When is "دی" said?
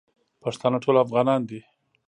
1.49-1.59